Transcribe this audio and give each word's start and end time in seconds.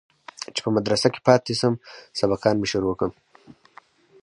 چې 0.53 0.59
په 0.65 0.69
مدرسه 0.75 1.07
كښې 1.13 1.21
پاته 1.27 1.53
سم 1.61 1.73
سبقان 2.19 2.55
مې 2.59 2.67
شروع 2.71 2.93
كم. 2.99 3.11